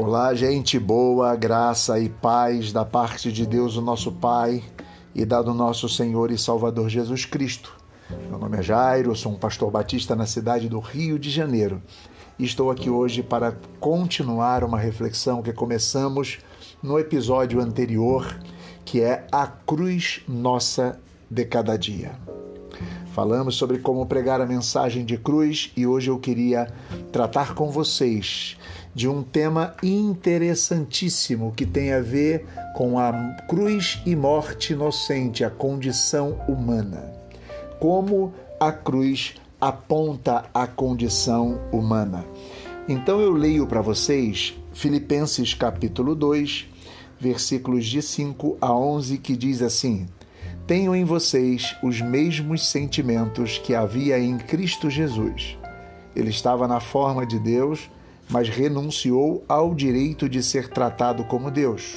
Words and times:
Olá, 0.00 0.32
gente 0.32 0.78
boa, 0.78 1.34
graça 1.34 1.98
e 1.98 2.08
paz 2.08 2.72
da 2.72 2.84
parte 2.84 3.32
de 3.32 3.44
Deus, 3.44 3.76
o 3.76 3.80
nosso 3.80 4.12
Pai, 4.12 4.62
e 5.12 5.24
da 5.24 5.42
do 5.42 5.52
nosso 5.52 5.88
Senhor 5.88 6.30
e 6.30 6.38
Salvador 6.38 6.88
Jesus 6.88 7.24
Cristo. 7.24 7.74
Meu 8.30 8.38
nome 8.38 8.58
é 8.58 8.62
Jairo, 8.62 9.16
sou 9.16 9.32
um 9.32 9.36
pastor 9.36 9.72
batista 9.72 10.14
na 10.14 10.24
cidade 10.24 10.68
do 10.68 10.78
Rio 10.78 11.18
de 11.18 11.30
Janeiro. 11.30 11.82
E 12.38 12.44
estou 12.44 12.70
aqui 12.70 12.88
hoje 12.88 13.24
para 13.24 13.58
continuar 13.80 14.62
uma 14.62 14.78
reflexão 14.78 15.42
que 15.42 15.52
começamos 15.52 16.38
no 16.80 16.96
episódio 16.96 17.60
anterior, 17.60 18.38
que 18.84 19.00
é 19.00 19.26
a 19.32 19.48
cruz 19.48 20.22
nossa 20.28 20.96
de 21.28 21.44
cada 21.44 21.76
dia. 21.76 22.12
Falamos 23.12 23.56
sobre 23.56 23.78
como 23.78 24.06
pregar 24.06 24.40
a 24.40 24.46
mensagem 24.46 25.04
de 25.04 25.18
cruz 25.18 25.72
e 25.76 25.84
hoje 25.84 26.08
eu 26.08 26.20
queria 26.20 26.72
tratar 27.10 27.52
com 27.52 27.68
vocês 27.68 28.56
de 28.94 29.08
um 29.08 29.22
tema 29.22 29.74
interessantíssimo 29.82 31.52
que 31.56 31.66
tem 31.66 31.92
a 31.92 32.00
ver 32.00 32.46
com 32.74 32.98
a 32.98 33.12
cruz 33.48 34.00
e 34.04 34.16
morte 34.16 34.72
inocente, 34.72 35.44
a 35.44 35.50
condição 35.50 36.40
humana. 36.48 37.12
Como 37.78 38.32
a 38.58 38.72
cruz 38.72 39.34
aponta 39.60 40.44
a 40.52 40.66
condição 40.66 41.60
humana. 41.72 42.24
Então 42.88 43.20
eu 43.20 43.32
leio 43.32 43.66
para 43.66 43.80
vocês 43.80 44.54
Filipenses 44.72 45.54
capítulo 45.54 46.14
2, 46.14 46.66
versículos 47.18 47.84
de 47.86 48.00
5 48.00 48.58
a 48.60 48.72
11, 48.72 49.18
que 49.18 49.36
diz 49.36 49.60
assim: 49.60 50.06
Tenham 50.66 50.94
em 50.94 51.04
vocês 51.04 51.76
os 51.82 52.00
mesmos 52.00 52.66
sentimentos 52.66 53.58
que 53.58 53.74
havia 53.74 54.18
em 54.18 54.38
Cristo 54.38 54.88
Jesus. 54.88 55.58
Ele 56.14 56.30
estava 56.30 56.68
na 56.68 56.80
forma 56.80 57.26
de 57.26 57.38
Deus 57.38 57.90
mas 58.30 58.48
renunciou 58.48 59.42
ao 59.48 59.74
direito 59.74 60.28
de 60.28 60.42
ser 60.42 60.68
tratado 60.68 61.24
como 61.24 61.50
Deus. 61.50 61.96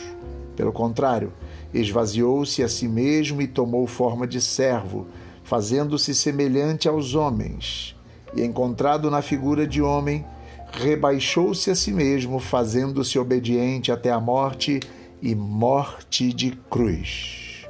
Pelo 0.56 0.72
contrário, 0.72 1.34
esvaziou-se 1.74 2.64
a 2.64 2.68
si 2.68 2.88
mesmo 2.88 3.42
e 3.42 3.48
tomou 3.48 3.86
forma 3.86 4.26
de 4.26 4.40
servo, 4.40 5.08
fazendo-se 5.44 6.16
semelhante 6.16 6.88
aos 6.88 7.16
homens. 7.16 7.96
E, 8.36 8.44
encontrado 8.44 9.12
na 9.12 9.22
figura 9.22 9.68
de 9.68 9.82
homem, 9.82 10.26
rebaixou-se 10.72 11.70
a 11.70 11.76
si 11.76 11.92
mesmo, 11.92 12.40
fazendo-se 12.40 13.20
obediente 13.20 13.92
até 13.92 14.10
a 14.10 14.20
morte 14.20 14.80
e 15.22 15.36
morte 15.36 16.32
de 16.32 16.52
cruz. 16.70 17.66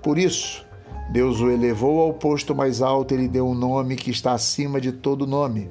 Por 0.00 0.18
isso, 0.18 0.64
Deus 1.12 1.40
o 1.40 1.50
elevou 1.50 2.00
ao 2.00 2.14
posto 2.14 2.54
mais 2.54 2.80
alto 2.80 3.14
e 3.14 3.16
lhe 3.16 3.28
deu 3.28 3.48
um 3.48 3.54
nome 3.54 3.96
que 3.96 4.10
está 4.10 4.32
acima 4.32 4.80
de 4.80 4.92
todo 4.92 5.26
nome 5.26 5.68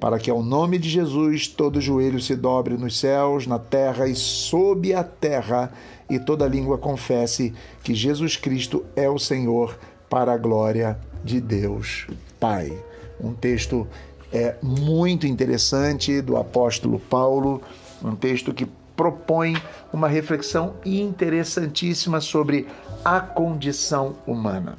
para 0.00 0.18
que 0.18 0.30
ao 0.30 0.42
nome 0.42 0.78
de 0.78 0.88
Jesus 0.88 1.46
todo 1.46 1.80
joelho 1.80 2.20
se 2.20 2.34
dobre 2.34 2.76
nos 2.78 2.98
céus, 2.98 3.46
na 3.46 3.58
terra 3.58 4.08
e 4.08 4.16
sob 4.16 4.94
a 4.94 5.04
terra, 5.04 5.70
e 6.08 6.18
toda 6.18 6.48
língua 6.48 6.78
confesse 6.78 7.52
que 7.84 7.94
Jesus 7.94 8.36
Cristo 8.36 8.84
é 8.96 9.08
o 9.08 9.18
Senhor, 9.18 9.78
para 10.08 10.32
a 10.32 10.36
glória 10.36 10.98
de 11.22 11.40
Deus 11.40 12.08
Pai. 12.40 12.76
Um 13.20 13.32
texto 13.32 13.86
é 14.32 14.56
muito 14.60 15.26
interessante 15.26 16.20
do 16.20 16.36
apóstolo 16.36 16.98
Paulo, 16.98 17.62
um 18.02 18.16
texto 18.16 18.52
que 18.52 18.66
propõe 18.96 19.54
uma 19.92 20.08
reflexão 20.08 20.74
interessantíssima 20.84 22.20
sobre 22.20 22.66
a 23.04 23.20
condição 23.20 24.16
humana. 24.26 24.76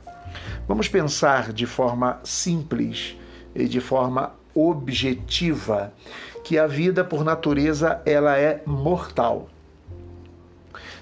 Vamos 0.68 0.88
pensar 0.88 1.54
de 1.54 1.66
forma 1.66 2.20
simples 2.24 3.16
e 3.56 3.68
de 3.68 3.80
forma 3.80 4.34
objetiva 4.54 5.94
que 6.44 6.58
a 6.58 6.68
vida 6.68 7.04
por 7.04 7.24
natureza 7.24 8.02
ela 8.06 8.38
é 8.38 8.62
mortal. 8.66 9.50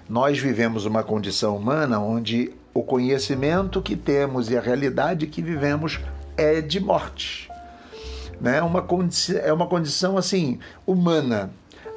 Nós 0.07 0.39
vivemos 0.39 0.85
uma 0.85 1.03
condição 1.03 1.55
humana 1.55 1.99
onde 1.99 2.51
o 2.73 2.83
conhecimento 2.83 3.81
que 3.81 3.95
temos 3.95 4.49
e 4.49 4.57
a 4.57 4.61
realidade 4.61 5.27
que 5.27 5.41
vivemos 5.41 5.99
é 6.35 6.61
de 6.61 6.79
morte. 6.79 7.49
Né? 8.39 8.61
Uma 8.61 8.85
é 9.43 9.51
uma 9.51 9.67
condição 9.67 10.17
assim 10.17 10.59
humana, 10.85 11.51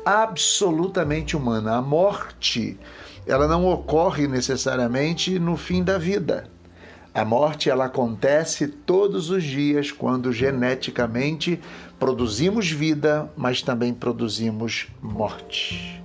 absolutamente 0.05 1.37
humana. 1.37 1.77
A 1.77 1.83
morte 1.83 2.79
ela 3.27 3.47
não 3.47 3.67
ocorre 3.67 4.27
necessariamente 4.27 5.39
no 5.39 5.57
fim 5.57 5.83
da 5.83 5.99
vida. 5.99 6.49
A 7.15 7.27
morte 7.27 7.69
ela 7.69 7.85
acontece 7.87 8.67
todos 8.67 9.29
os 9.29 9.45
dias 9.45 9.93
quando 9.93 10.33
geneticamente 10.33 11.61
produzimos 11.99 12.71
vida, 12.71 13.31
mas 13.37 13.61
também 13.61 13.93
produzimos 13.93 14.87
morte. 15.03 16.03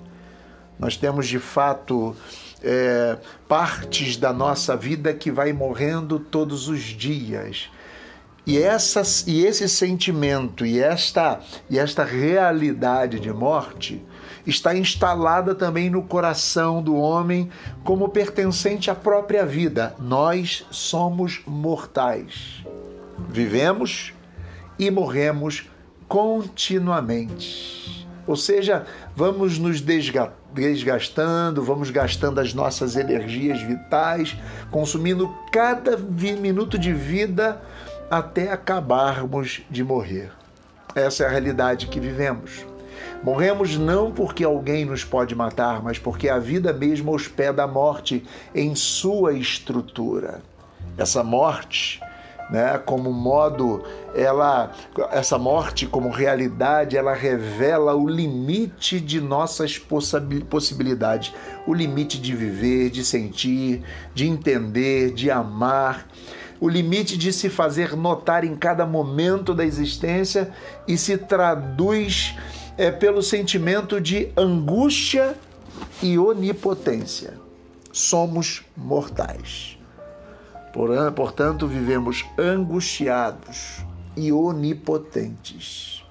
Nós 0.78 0.98
temos 0.98 1.28
de 1.28 1.40
fato 1.40 2.14
é, 2.62 3.18
partes 3.48 4.18
da 4.18 4.34
nossa 4.34 4.76
vida 4.76 5.14
que 5.14 5.32
vai 5.32 5.54
morrendo 5.54 6.20
todos 6.20 6.68
os 6.68 6.82
dias. 6.82 7.70
E, 8.46 8.58
essas, 8.58 9.26
e 9.28 9.46
esse 9.46 9.68
sentimento 9.70 10.66
e 10.66 10.80
esta, 10.80 11.40
e 11.70 11.80
esta 11.80 12.04
realidade 12.04 13.20
de 13.20 13.32
morte 13.32 14.02
está 14.46 14.76
instalada 14.76 15.56
também 15.56 15.90
no 15.90 16.04
coração 16.04 16.82
do 16.82 16.96
homem 16.96 17.50
como 17.84 18.10
pertencente 18.10 18.92
à 18.92 18.96
própria 18.96 19.46
vida. 19.46 19.96
Nós 20.00 20.66
somos 20.72 21.42
mortais. 21.46 22.64
Vivemos 23.30 24.14
e 24.78 24.92
morremos 24.92 25.70
continuamente. 26.08 27.88
Ou 28.28 28.36
seja, 28.36 28.86
vamos 29.16 29.58
nos 29.58 29.82
desgastando, 29.82 31.64
vamos 31.64 31.90
gastando 31.90 32.42
as 32.42 32.54
nossas 32.54 32.98
energias 32.98 33.62
vitais, 33.62 34.36
consumindo 34.70 35.34
cada 35.52 35.98
minuto 35.98 36.78
de 36.78 36.94
vida 36.94 37.62
até 38.12 38.52
acabarmos 38.52 39.62
de 39.70 39.84
morrer. 39.84 40.32
Essa 40.94 41.24
é 41.24 41.28
a 41.28 41.30
realidade 41.30 41.88
que 41.88 42.00
vivemos. 42.00 42.66
Morremos 43.24 43.78
não 43.78 44.12
porque 44.12 44.44
alguém 44.44 44.86
nos 44.86 45.04
pode 45.04 45.36
matar, 45.36 45.82
mas 45.84 45.98
porque 45.98 46.30
a 46.30 46.40
vida 46.40 46.74
mesma 46.74 47.12
hospeda 47.12 47.64
a 47.64 47.68
morte 47.68 48.24
em 48.54 48.76
sua 48.76 49.34
estrutura. 49.34 50.42
Essa 50.98 51.24
morte, 51.24 52.00
né, 52.50 52.78
como 52.86 53.12
modo, 53.12 53.84
ela, 54.16 54.72
essa 55.12 55.38
morte 55.38 55.86
como 55.86 56.10
realidade, 56.10 56.98
ela 56.98 57.14
revela 57.14 57.96
o 57.96 58.08
limite 58.08 59.00
de 59.00 59.20
nossas 59.20 59.78
possibilidades, 60.50 61.34
o 61.66 61.74
limite 61.74 62.20
de 62.20 62.36
viver, 62.36 62.90
de 62.90 63.04
sentir, 63.04 63.84
de 64.14 64.28
entender, 64.28 65.14
de 65.14 65.30
amar 65.30 66.08
o 66.60 66.68
limite 66.68 67.18
de 67.18 67.32
se 67.32 67.50
fazer 67.50 67.96
notar 67.96 68.44
em 68.44 68.56
cada 68.56 68.86
momento 68.86 69.54
da 69.54 69.64
existência 69.64 70.52
e 70.88 70.98
se 70.98 71.18
traduz 71.18 72.36
é, 72.78 72.92
pelo 72.92 73.22
sentimento 73.22 74.00
de 74.00 74.30
angústia 74.38 75.36
e 76.02 76.18
onipotência. 76.18 77.34
Somos 77.92 78.64
mortais. 78.76 79.78
Portanto, 81.16 81.68
vivemos 81.68 82.24
angustiados 82.38 83.84
e 84.16 84.32
onipotentes. 84.32 86.04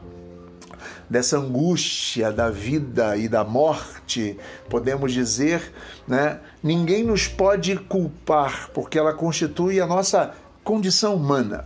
Dessa 1.09 1.39
angústia 1.39 2.33
da 2.33 2.51
vida 2.51 3.17
e 3.17 3.29
da 3.29 3.45
morte, 3.45 4.37
podemos 4.69 5.13
dizer, 5.13 5.73
né, 6.09 6.41
ninguém 6.61 7.05
nos 7.05 7.29
pode 7.29 7.77
culpar, 7.77 8.71
porque 8.75 8.99
ela 8.99 9.15
constitui 9.15 9.81
a 9.81 9.87
nossa 9.87 10.35
condição 10.65 11.15
humana. 11.15 11.65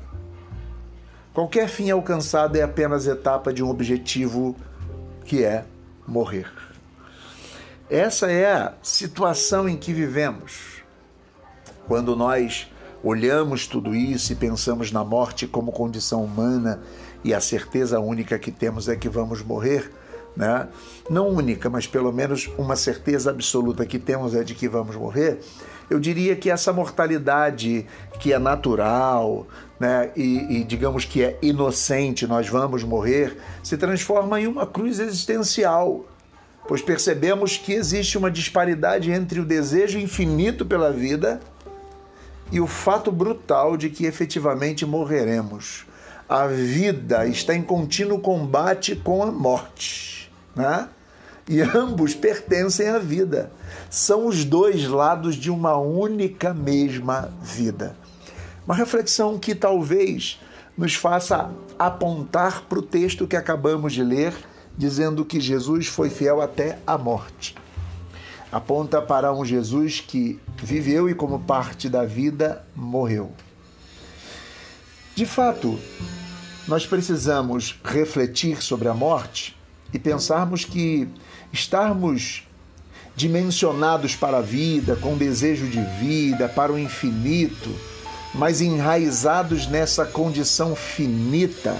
Qualquer 1.32 1.68
fim 1.68 1.88
alcançado 1.90 2.56
é 2.56 2.62
apenas 2.62 3.06
etapa 3.06 3.50
de 3.50 3.62
um 3.64 3.70
objetivo 3.70 4.54
que 5.30 5.44
é 5.44 5.64
morrer. 6.08 6.50
Essa 7.88 8.32
é 8.32 8.50
a 8.50 8.74
situação 8.82 9.68
em 9.68 9.76
que 9.76 9.92
vivemos. 9.92 10.82
Quando 11.86 12.16
nós 12.16 12.68
olhamos 13.00 13.64
tudo 13.68 13.94
isso 13.94 14.32
e 14.32 14.34
pensamos 14.34 14.90
na 14.90 15.04
morte 15.04 15.46
como 15.46 15.70
condição 15.70 16.24
humana 16.24 16.82
e 17.22 17.32
a 17.32 17.40
certeza 17.40 18.00
única 18.00 18.40
que 18.40 18.50
temos 18.50 18.88
é 18.88 18.96
que 18.96 19.08
vamos 19.08 19.40
morrer, 19.40 19.92
né? 20.36 20.66
não 21.08 21.28
única, 21.28 21.70
mas 21.70 21.86
pelo 21.86 22.12
menos 22.12 22.50
uma 22.58 22.74
certeza 22.74 23.30
absoluta 23.30 23.86
que 23.86 24.00
temos 24.00 24.34
é 24.34 24.42
de 24.42 24.56
que 24.56 24.68
vamos 24.68 24.96
morrer, 24.96 25.38
eu 25.90 25.98
diria 25.98 26.36
que 26.36 26.48
essa 26.48 26.72
mortalidade 26.72 27.84
que 28.20 28.32
é 28.32 28.38
natural, 28.38 29.46
né, 29.78 30.10
e, 30.14 30.60
e, 30.60 30.64
digamos 30.64 31.04
que 31.04 31.22
é 31.22 31.36
inocente, 31.42 32.26
nós 32.26 32.48
vamos 32.48 32.84
morrer, 32.84 33.36
se 33.62 33.76
transforma 33.76 34.40
em 34.40 34.46
uma 34.46 34.66
cruz 34.66 35.00
existencial, 35.00 36.06
pois 36.68 36.80
percebemos 36.80 37.56
que 37.56 37.72
existe 37.72 38.16
uma 38.16 38.30
disparidade 38.30 39.10
entre 39.10 39.40
o 39.40 39.44
desejo 39.44 39.98
infinito 39.98 40.64
pela 40.64 40.92
vida 40.92 41.40
e 42.52 42.60
o 42.60 42.66
fato 42.66 43.10
brutal 43.10 43.76
de 43.76 43.90
que 43.90 44.06
efetivamente 44.06 44.86
morreremos. 44.86 45.86
A 46.28 46.46
vida 46.46 47.26
está 47.26 47.54
em 47.56 47.62
contínuo 47.62 48.20
combate 48.20 48.94
com 48.94 49.22
a 49.22 49.32
morte, 49.32 50.30
né? 50.54 50.88
E 51.50 51.60
ambos 51.60 52.14
pertencem 52.14 52.88
à 52.88 52.98
vida. 53.00 53.50
São 53.90 54.28
os 54.28 54.44
dois 54.44 54.86
lados 54.86 55.34
de 55.34 55.50
uma 55.50 55.76
única 55.76 56.54
mesma 56.54 57.28
vida. 57.42 57.96
Uma 58.64 58.76
reflexão 58.76 59.36
que 59.36 59.52
talvez 59.52 60.40
nos 60.78 60.94
faça 60.94 61.50
apontar 61.76 62.62
para 62.68 62.78
o 62.78 62.82
texto 62.82 63.26
que 63.26 63.34
acabamos 63.34 63.92
de 63.92 64.04
ler, 64.04 64.32
dizendo 64.78 65.24
que 65.24 65.40
Jesus 65.40 65.88
foi 65.88 66.08
fiel 66.08 66.40
até 66.40 66.78
a 66.86 66.96
morte. 66.96 67.56
Aponta 68.52 69.02
para 69.02 69.32
um 69.34 69.44
Jesus 69.44 69.98
que 69.98 70.38
viveu 70.62 71.10
e, 71.10 71.16
como 71.16 71.40
parte 71.40 71.88
da 71.88 72.04
vida, 72.04 72.64
morreu. 72.76 73.32
De 75.16 75.26
fato, 75.26 75.76
nós 76.68 76.86
precisamos 76.86 77.76
refletir 77.82 78.62
sobre 78.62 78.86
a 78.86 78.94
morte 78.94 79.58
e 79.92 79.98
pensarmos 79.98 80.64
que 80.64 81.08
estarmos 81.52 82.46
dimensionados 83.16 84.14
para 84.14 84.38
a 84.38 84.42
vida, 84.42 84.96
com 84.96 85.16
desejo 85.16 85.66
de 85.66 85.80
vida, 86.00 86.48
para 86.48 86.72
o 86.72 86.78
infinito, 86.78 87.70
mas 88.34 88.60
enraizados 88.60 89.66
nessa 89.66 90.04
condição 90.04 90.74
finita. 90.74 91.76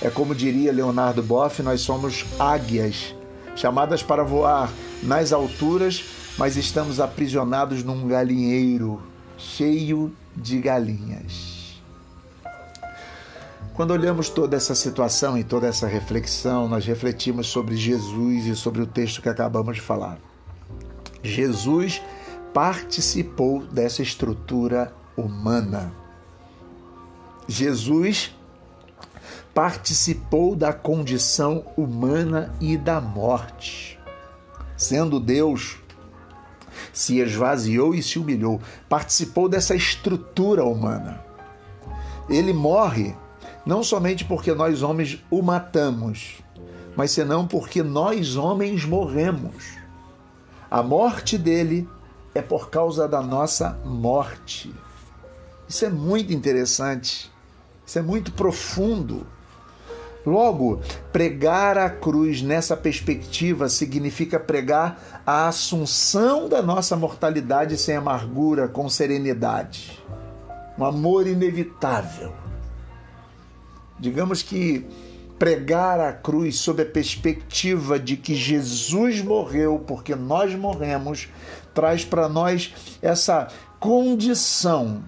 É 0.00 0.10
como 0.10 0.34
diria 0.34 0.72
Leonardo 0.72 1.22
Boff, 1.22 1.62
nós 1.62 1.82
somos 1.82 2.24
águias, 2.38 3.14
chamadas 3.54 4.02
para 4.02 4.24
voar 4.24 4.72
nas 5.02 5.32
alturas, 5.32 6.02
mas 6.38 6.56
estamos 6.56 6.98
aprisionados 6.98 7.84
num 7.84 8.08
galinheiro 8.08 9.00
cheio 9.36 10.12
de 10.34 10.58
galinhas. 10.58 11.51
Quando 13.74 13.92
olhamos 13.92 14.28
toda 14.28 14.54
essa 14.54 14.74
situação 14.74 15.38
e 15.38 15.42
toda 15.42 15.66
essa 15.66 15.86
reflexão, 15.86 16.68
nós 16.68 16.84
refletimos 16.84 17.46
sobre 17.46 17.74
Jesus 17.74 18.46
e 18.46 18.54
sobre 18.54 18.82
o 18.82 18.86
texto 18.86 19.22
que 19.22 19.30
acabamos 19.30 19.76
de 19.76 19.80
falar. 19.80 20.18
Jesus 21.22 22.02
participou 22.52 23.62
dessa 23.64 24.02
estrutura 24.02 24.92
humana. 25.16 25.90
Jesus 27.48 28.36
participou 29.54 30.54
da 30.54 30.74
condição 30.74 31.64
humana 31.74 32.54
e 32.60 32.76
da 32.76 33.00
morte. 33.00 33.98
Sendo 34.76 35.18
Deus, 35.18 35.78
se 36.92 37.20
esvaziou 37.20 37.94
e 37.94 38.02
se 38.02 38.18
humilhou, 38.18 38.60
participou 38.86 39.48
dessa 39.48 39.74
estrutura 39.74 40.62
humana. 40.62 41.24
Ele 42.28 42.52
morre 42.52 43.14
não 43.64 43.82
somente 43.82 44.24
porque 44.24 44.52
nós 44.52 44.82
homens 44.82 45.22
o 45.30 45.40
matamos, 45.40 46.42
mas 46.96 47.12
senão 47.12 47.46
porque 47.46 47.82
nós 47.82 48.36
homens 48.36 48.84
morremos. 48.84 49.78
A 50.70 50.82
morte 50.82 51.38
dele 51.38 51.88
é 52.34 52.42
por 52.42 52.70
causa 52.70 53.06
da 53.06 53.22
nossa 53.22 53.78
morte. 53.84 54.74
Isso 55.68 55.84
é 55.84 55.90
muito 55.90 56.32
interessante, 56.32 57.30
isso 57.86 57.98
é 57.98 58.02
muito 58.02 58.32
profundo. 58.32 59.26
Logo, 60.24 60.80
pregar 61.12 61.76
a 61.76 61.90
cruz 61.90 62.42
nessa 62.42 62.76
perspectiva 62.76 63.68
significa 63.68 64.38
pregar 64.38 65.22
a 65.26 65.48
assunção 65.48 66.48
da 66.48 66.62
nossa 66.62 66.96
mortalidade 66.96 67.76
sem 67.76 67.96
amargura, 67.96 68.68
com 68.68 68.88
serenidade. 68.88 70.00
Um 70.78 70.84
amor 70.84 71.26
inevitável 71.26 72.41
Digamos 74.02 74.42
que 74.42 74.84
pregar 75.38 76.00
a 76.00 76.12
cruz 76.12 76.58
sob 76.58 76.82
a 76.82 76.86
perspectiva 76.86 78.00
de 78.00 78.16
que 78.16 78.34
Jesus 78.34 79.22
morreu 79.22 79.78
porque 79.86 80.16
nós 80.16 80.52
morremos, 80.56 81.28
traz 81.72 82.04
para 82.04 82.28
nós 82.28 82.74
essa 83.00 83.46
condição 83.78 85.04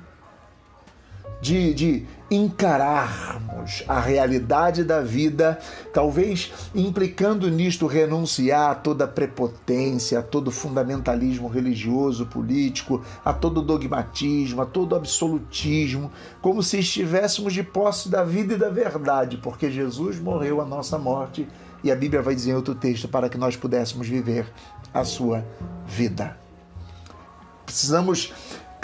de, 1.45 1.75
de 1.75 2.07
encararmos 2.31 3.85
a 3.87 4.01
realidade 4.01 4.83
da 4.83 5.03
vida, 5.03 5.59
talvez 5.93 6.51
implicando 6.75 7.51
nisto 7.51 7.87
renunciar 7.87 8.71
a 8.71 8.75
toda 8.75 9.07
prepotência, 9.07 10.19
a 10.19 10.23
todo 10.23 10.51
fundamentalismo 10.51 11.47
religioso, 11.47 12.25
político, 12.25 13.03
a 13.23 13.35
todo 13.35 13.61
dogmatismo, 13.61 14.63
a 14.63 14.67
todo 14.67 14.97
absolutismo, 14.97 16.11
como 16.41 16.63
se 16.63 16.79
estivéssemos 16.79 17.53
de 17.53 17.63
posse 17.63 18.09
da 18.09 18.25
vida 18.25 18.55
e 18.55 18.59
da 18.59 18.71
verdade, 18.71 19.37
porque 19.37 19.71
Jesus 19.71 20.19
morreu 20.19 20.63
a 20.63 20.65
nossa 20.65 20.97
morte 20.97 21.47
e 21.83 21.93
a 21.93 21.97
Bíblia 21.97 22.23
vai 22.23 22.35
dizer 22.35 22.53
em 22.53 22.55
outro 22.55 22.75
texto 22.75 23.07
para 23.07 23.29
que 23.29 23.37
nós 23.37 23.55
pudéssemos 23.55 24.09
viver 24.09 24.51
a 24.95 25.05
sua 25.05 25.45
vida. 25.87 26.39
Precisamos 27.67 28.33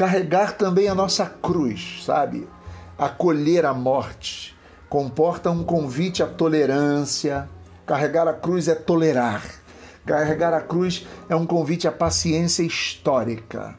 carregar 0.00 0.56
também 0.56 0.88
a 0.88 0.94
nossa 0.94 1.26
cruz, 1.26 2.02
sabe? 2.06 2.48
Acolher 2.96 3.66
a 3.66 3.74
morte 3.74 4.56
comporta 4.88 5.50
um 5.50 5.62
convite 5.62 6.22
à 6.22 6.26
tolerância. 6.26 7.46
Carregar 7.84 8.26
a 8.26 8.32
cruz 8.32 8.66
é 8.66 8.74
tolerar. 8.74 9.44
Carregar 10.06 10.54
a 10.54 10.62
cruz 10.62 11.06
é 11.28 11.36
um 11.36 11.44
convite 11.44 11.86
à 11.86 11.92
paciência 11.92 12.62
histórica, 12.62 13.74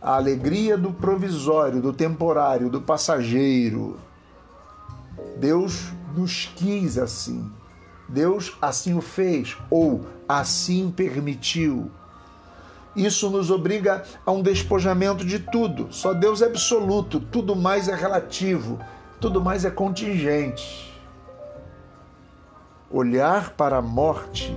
à 0.00 0.14
alegria 0.14 0.78
do 0.78 0.92
provisório, 0.92 1.82
do 1.82 1.92
temporário, 1.92 2.70
do 2.70 2.80
passageiro. 2.80 3.98
Deus 5.38 5.92
nos 6.14 6.52
quis 6.54 6.96
assim. 6.96 7.50
Deus 8.08 8.56
assim 8.62 8.94
o 8.94 9.00
fez 9.00 9.56
ou 9.68 10.06
assim 10.28 10.88
permitiu. 10.88 11.90
Isso 12.94 13.30
nos 13.30 13.50
obriga 13.50 14.02
a 14.24 14.30
um 14.30 14.42
despojamento 14.42 15.24
de 15.24 15.38
tudo. 15.38 15.88
Só 15.90 16.12
Deus 16.12 16.42
é 16.42 16.46
absoluto, 16.46 17.20
tudo 17.20 17.56
mais 17.56 17.88
é 17.88 17.94
relativo, 17.94 18.78
tudo 19.20 19.40
mais 19.40 19.64
é 19.64 19.70
contingente. 19.70 20.92
Olhar 22.90 23.50
para 23.50 23.78
a 23.78 23.82
morte, 23.82 24.54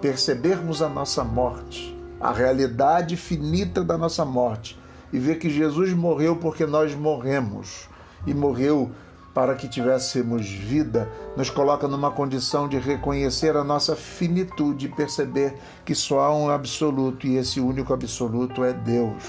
percebermos 0.00 0.82
a 0.82 0.88
nossa 0.88 1.24
morte, 1.24 1.96
a 2.20 2.30
realidade 2.30 3.16
finita 3.16 3.82
da 3.82 3.96
nossa 3.96 4.24
morte 4.24 4.78
e 5.10 5.18
ver 5.18 5.38
que 5.38 5.48
Jesus 5.48 5.94
morreu 5.94 6.36
porque 6.36 6.66
nós 6.66 6.94
morremos 6.94 7.88
e 8.26 8.34
morreu 8.34 8.90
para 9.32 9.54
que 9.54 9.68
tivéssemos 9.68 10.48
vida, 10.48 11.08
nos 11.36 11.50
coloca 11.50 11.86
numa 11.86 12.10
condição 12.10 12.68
de 12.68 12.78
reconhecer 12.78 13.56
a 13.56 13.62
nossa 13.62 13.94
finitude 13.94 14.86
e 14.86 14.88
perceber 14.88 15.56
que 15.84 15.94
só 15.94 16.20
há 16.20 16.34
um 16.34 16.50
absoluto 16.50 17.26
e 17.26 17.36
esse 17.36 17.60
único 17.60 17.94
absoluto 17.94 18.64
é 18.64 18.72
Deus. 18.72 19.22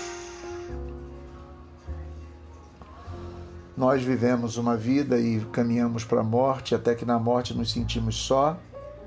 Nós 3.77 4.01
vivemos 4.03 4.57
uma 4.57 4.75
vida 4.75 5.19
e 5.19 5.39
caminhamos 5.51 6.03
para 6.03 6.21
a 6.21 6.23
morte, 6.23 6.75
até 6.75 6.93
que 6.93 7.05
na 7.05 7.17
morte 7.17 7.53
nos 7.53 7.71
sentimos 7.71 8.15
só, 8.15 8.57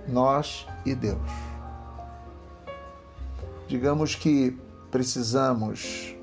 nós 0.09 0.67
e 0.85 0.95
Deus. 0.95 1.19
Digamos 3.69 4.15
que 4.15 4.57
precisamos 4.91 6.15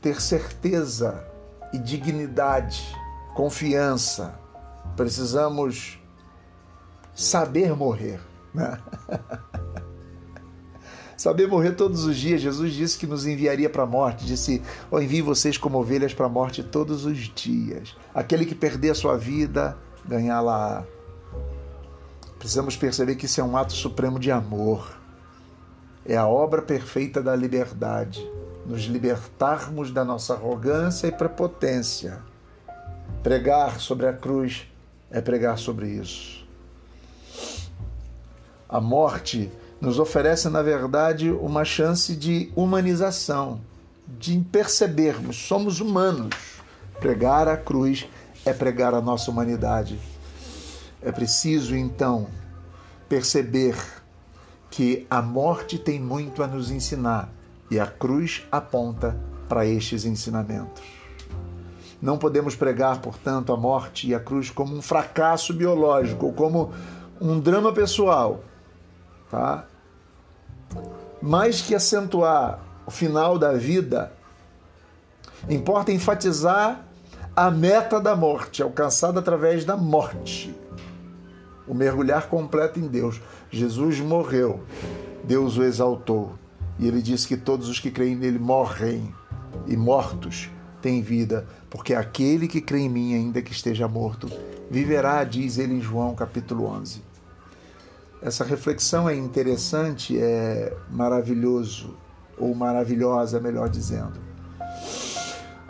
ter 0.00 0.20
certeza 0.20 1.35
e 1.72 1.78
dignidade, 1.78 2.94
confiança. 3.34 4.38
Precisamos 4.96 5.98
saber 7.14 7.74
morrer. 7.74 8.20
Né? 8.54 8.78
saber 11.16 11.48
morrer 11.48 11.72
todos 11.72 12.04
os 12.04 12.16
dias. 12.16 12.40
Jesus 12.40 12.72
disse 12.72 12.98
que 12.98 13.06
nos 13.06 13.26
enviaria 13.26 13.68
para 13.68 13.82
a 13.82 13.86
morte. 13.86 14.24
Disse: 14.24 14.62
Eu 14.90 15.02
envio 15.02 15.24
vocês 15.24 15.58
como 15.58 15.78
ovelhas 15.78 16.14
para 16.14 16.26
a 16.26 16.30
morte 16.30 16.62
todos 16.62 17.04
os 17.04 17.18
dias. 17.34 17.96
Aquele 18.14 18.46
que 18.46 18.54
perder 18.54 18.90
a 18.90 18.94
sua 18.94 19.16
vida, 19.16 19.76
ganhá-la. 20.04 20.84
Precisamos 22.38 22.76
perceber 22.76 23.16
que 23.16 23.26
isso 23.26 23.40
é 23.40 23.44
um 23.44 23.56
ato 23.56 23.72
supremo 23.72 24.18
de 24.18 24.30
amor. 24.30 24.96
É 26.04 26.16
a 26.16 26.26
obra 26.26 26.62
perfeita 26.62 27.20
da 27.20 27.34
liberdade 27.34 28.24
nos 28.66 28.82
libertarmos 28.82 29.92
da 29.92 30.04
nossa 30.04 30.34
arrogância 30.34 31.06
e 31.06 31.12
prepotência. 31.12 32.18
Pregar 33.22 33.80
sobre 33.80 34.06
a 34.06 34.12
cruz 34.12 34.66
é 35.10 35.20
pregar 35.20 35.56
sobre 35.58 35.88
isso. 35.88 36.44
A 38.68 38.80
morte 38.80 39.50
nos 39.80 39.98
oferece, 39.98 40.48
na 40.48 40.62
verdade, 40.62 41.30
uma 41.30 41.64
chance 41.64 42.16
de 42.16 42.50
humanização, 42.56 43.60
de 44.18 44.38
percebermos, 44.50 45.36
somos 45.36 45.80
humanos. 45.80 46.34
Pregar 46.98 47.46
a 47.46 47.56
cruz 47.56 48.08
é 48.44 48.52
pregar 48.52 48.94
a 48.94 49.00
nossa 49.00 49.30
humanidade. 49.30 49.98
É 51.00 51.12
preciso, 51.12 51.76
então, 51.76 52.26
perceber 53.08 53.76
que 54.70 55.06
a 55.08 55.22
morte 55.22 55.78
tem 55.78 56.00
muito 56.00 56.42
a 56.42 56.46
nos 56.46 56.70
ensinar 56.70 57.30
e 57.70 57.78
a 57.80 57.86
cruz 57.86 58.46
aponta 58.50 59.16
para 59.48 59.66
estes 59.66 60.04
ensinamentos. 60.04 60.82
Não 62.00 62.18
podemos 62.18 62.54
pregar, 62.54 63.00
portanto, 63.00 63.52
a 63.52 63.56
morte 63.56 64.08
e 64.08 64.14
a 64.14 64.20
cruz 64.20 64.50
como 64.50 64.76
um 64.76 64.82
fracasso 64.82 65.54
biológico 65.54 66.26
ou 66.26 66.32
como 66.32 66.72
um 67.20 67.40
drama 67.40 67.72
pessoal. 67.72 68.40
tá? 69.30 69.64
Mais 71.22 71.62
que 71.62 71.74
acentuar 71.74 72.60
o 72.86 72.90
final 72.90 73.38
da 73.38 73.52
vida, 73.52 74.12
importa 75.48 75.90
enfatizar 75.90 76.84
a 77.34 77.50
meta 77.50 78.00
da 78.00 78.14
morte, 78.14 78.62
alcançada 78.62 79.20
através 79.20 79.64
da 79.64 79.76
morte. 79.76 80.54
O 81.66 81.74
mergulhar 81.74 82.28
completo 82.28 82.78
em 82.78 82.86
Deus. 82.86 83.20
Jesus 83.50 84.00
morreu, 84.00 84.62
Deus 85.24 85.58
o 85.58 85.64
exaltou. 85.64 86.32
E 86.78 86.86
ele 86.86 87.00
disse 87.00 87.26
que 87.26 87.36
todos 87.36 87.68
os 87.68 87.80
que 87.80 87.90
creem 87.90 88.16
nele 88.16 88.38
morrem, 88.38 89.14
e 89.66 89.76
mortos 89.76 90.50
têm 90.82 91.02
vida, 91.02 91.46
porque 91.70 91.94
aquele 91.94 92.46
que 92.46 92.60
crê 92.60 92.80
em 92.80 92.88
mim, 92.88 93.14
ainda 93.14 93.42
que 93.42 93.52
esteja 93.52 93.88
morto, 93.88 94.30
viverá, 94.70 95.24
diz 95.24 95.58
ele 95.58 95.74
em 95.74 95.80
João 95.80 96.14
capítulo 96.14 96.66
11. 96.66 97.02
Essa 98.22 98.44
reflexão 98.44 99.08
é 99.08 99.14
interessante, 99.14 100.18
é 100.18 100.76
maravilhoso, 100.90 101.96
ou 102.38 102.54
maravilhosa, 102.54 103.40
melhor 103.40 103.68
dizendo. 103.68 104.20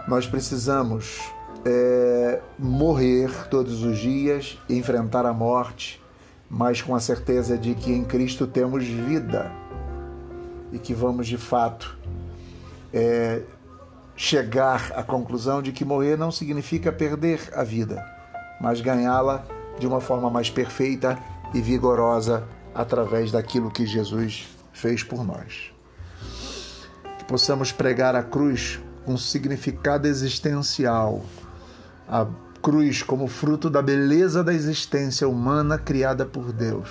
Nós 0.09 0.27
precisamos 0.27 1.21
é, 1.65 2.41
morrer 2.59 3.31
todos 3.49 3.83
os 3.83 3.99
dias, 3.99 4.59
enfrentar 4.69 5.27
a 5.27 5.33
morte, 5.33 6.03
mas 6.49 6.81
com 6.81 6.95
a 6.95 7.01
certeza 7.01 7.59
de 7.59 7.75
que 7.75 7.93
em 7.93 8.05
Cristo 8.05 8.47
temos 8.47 8.85
vida 8.85 9.51
e 10.73 10.79
que 10.79 10.95
vamos 10.95 11.27
de 11.27 11.37
fato 11.37 11.97
é, 12.93 13.43
chegar 14.17 14.93
à 14.95 15.03
conclusão 15.03 15.61
de 15.61 15.73
que 15.73 15.85
morrer 15.85 16.17
não 16.17 16.31
significa 16.31 16.91
perder 16.91 17.41
a 17.55 17.63
vida, 17.63 18.05
mas 18.61 18.81
ganhá-la 18.81 19.45
de 19.79 19.87
uma 19.87 20.01
forma 20.01 20.31
mais 20.31 20.49
perfeita 20.49 21.19
e 21.53 21.61
vigorosa 21.61 22.45
através 22.75 23.31
daquilo 23.31 23.71
que 23.71 23.87
Jesus 23.87 24.49
fez 24.73 25.03
por 25.03 25.25
nós. 25.25 25.73
Que 27.19 27.25
possamos 27.25 27.73
pregar 27.73 28.15
a 28.15 28.23
cruz 28.23 28.81
com 29.05 29.17
significado 29.17 30.09
existencial, 30.09 31.25
a 32.09 32.27
cruz 32.63 33.03
como 33.03 33.29
fruto 33.29 33.71
da 33.71 33.81
beleza 33.81 34.43
da 34.43 34.53
existência 34.53 35.29
humana 35.29 35.79
criada 35.79 36.25
por 36.25 36.53
Deus, 36.53 36.89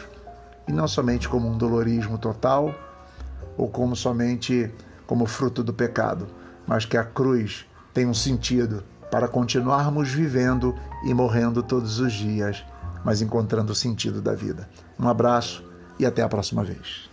e 0.67 0.71
não 0.71 0.87
somente 0.87 1.27
como 1.27 1.49
um 1.49 1.57
dolorismo 1.57 2.17
total 2.17 2.73
ou 3.57 3.69
como 3.69 3.95
somente 3.95 4.71
como 5.07 5.25
fruto 5.25 5.63
do 5.63 5.73
pecado, 5.73 6.27
mas 6.67 6.85
que 6.85 6.97
a 6.97 7.03
cruz 7.03 7.65
tem 7.93 8.05
um 8.05 8.13
sentido 8.13 8.83
para 9.11 9.27
continuarmos 9.27 10.09
vivendo 10.09 10.75
e 11.05 11.13
morrendo 11.13 11.63
todos 11.63 11.99
os 11.99 12.11
dias, 12.11 12.63
mas 13.03 13.21
encontrando 13.21 13.71
o 13.71 13.75
sentido 13.75 14.21
da 14.21 14.33
vida. 14.33 14.67
Um 14.99 15.07
abraço 15.07 15.63
e 15.99 16.05
até 16.05 16.21
a 16.21 16.27
próxima 16.27 16.63
vez. 16.63 17.09